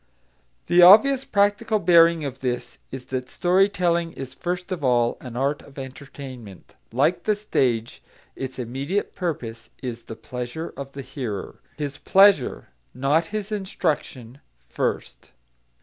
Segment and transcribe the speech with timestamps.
[0.65, 5.35] The obvious practical bearing of this is that story telling is first of all an
[5.35, 8.01] art of entertainment; like the stage,
[8.35, 15.29] its immediate purpose is the pleasure of the hearer, his pleasure, not his instruction, first.